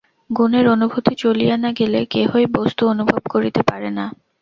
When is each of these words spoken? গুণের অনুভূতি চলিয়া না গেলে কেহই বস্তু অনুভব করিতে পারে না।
গুণের 0.29 0.65
অনুভূতি 0.67 1.13
চলিয়া 1.15 1.55
না 1.57 1.69
গেলে 1.71 1.99
কেহই 2.05 2.45
বস্তু 2.57 2.81
অনুভব 2.87 3.21
করিতে 3.29 3.61
পারে 3.63 3.89
না। 3.91 4.05